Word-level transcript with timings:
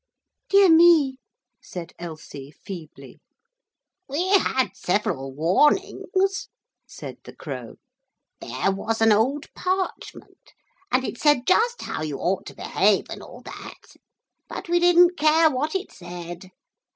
'Dear 0.49 0.67
me,' 0.67 1.19
said 1.61 1.93
Elsie 1.99 2.49
feebly. 2.49 3.19
'We 4.09 4.31
had 4.39 4.75
several 4.75 5.31
warnings,' 5.31 6.47
said 6.87 7.17
the 7.23 7.35
Crow. 7.35 7.75
'There 8.39 8.71
was 8.71 8.99
an 8.99 9.11
old 9.11 9.53
parchment, 9.53 10.53
and 10.91 11.03
it 11.05 11.19
said 11.19 11.45
just 11.45 11.83
how 11.83 12.01
you 12.01 12.17
ought 12.17 12.47
to 12.47 12.55
behave 12.55 13.05
and 13.11 13.21
all 13.21 13.41
that. 13.43 13.95
But 14.49 14.67
we 14.69 14.79
didn't 14.79 15.19
care 15.19 15.51
what 15.51 15.75
it 15.75 15.91
said. 15.91 16.49